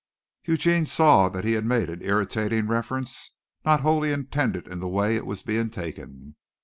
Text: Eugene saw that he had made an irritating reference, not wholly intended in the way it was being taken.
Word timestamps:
Eugene 0.45 0.83
saw 0.87 1.29
that 1.29 1.43
he 1.45 1.53
had 1.53 1.63
made 1.63 1.87
an 1.87 2.01
irritating 2.01 2.65
reference, 2.65 3.35
not 3.63 3.81
wholly 3.81 4.11
intended 4.11 4.67
in 4.67 4.79
the 4.79 4.87
way 4.89 5.15
it 5.15 5.27
was 5.27 5.43
being 5.43 5.69
taken. 5.69 6.35